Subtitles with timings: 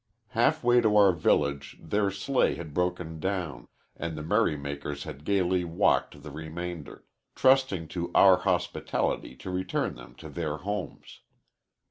[0.29, 5.23] Half way to our village their sleigh had broken down, and the merry makers had
[5.23, 11.19] gayly walked the remainder, trusting to our hospitality to return them to their homes.